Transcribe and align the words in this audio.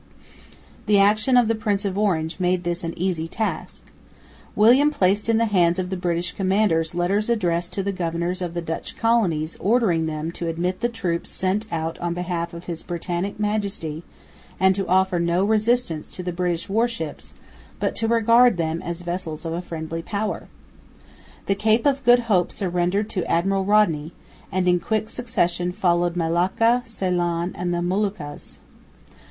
The 0.87 0.97
action 0.97 1.37
of 1.37 1.47
the 1.47 1.53
Prince 1.53 1.85
of 1.85 1.95
Orange 1.95 2.39
made 2.39 2.63
this 2.63 2.83
an 2.83 2.97
easy 2.97 3.27
task. 3.27 3.83
William 4.55 4.89
placed 4.89 5.29
in 5.29 5.37
the 5.37 5.45
hands 5.45 5.77
of 5.77 5.91
the 5.91 5.95
British 5.95 6.31
commanders 6.31 6.95
letters 6.95 7.29
addressed 7.29 7.71
to 7.73 7.83
the 7.83 7.91
governors 7.91 8.41
of 8.41 8.55
the 8.55 8.63
Dutch 8.63 8.97
colonies 8.97 9.57
ordering 9.59 10.07
them 10.07 10.31
"to 10.31 10.47
admit 10.47 10.79
the 10.79 10.89
troops 10.89 11.29
sent 11.29 11.71
out 11.71 11.99
on 11.99 12.15
behalf 12.15 12.51
of 12.51 12.63
his 12.63 12.81
Britannic 12.81 13.39
Majesty 13.39 14.01
and 14.59 14.73
to 14.73 14.87
offer 14.87 15.19
no 15.19 15.45
resistance 15.45 16.07
to 16.15 16.23
the 16.23 16.33
British 16.33 16.67
warships, 16.67 17.33
but 17.79 17.95
to 17.97 18.07
regard 18.07 18.57
them 18.57 18.81
as 18.81 19.01
vessels 19.03 19.45
of 19.45 19.53
a 19.53 19.61
friendly 19.61 20.01
Power." 20.01 20.47
The 21.45 21.53
Cape 21.53 21.85
of 21.85 22.03
Good 22.03 22.21
Hope 22.21 22.51
surrendered 22.51 23.07
to 23.11 23.25
Admiral 23.31 23.65
Rodney; 23.65 24.13
and 24.51 24.67
in 24.67 24.79
quick 24.79 25.09
succession 25.09 25.71
followed 25.71 26.15
Malacca, 26.15 26.81
Ceylon 26.87 27.53
and 27.55 27.71
the 27.71 27.83
Moluccas. 27.83 28.57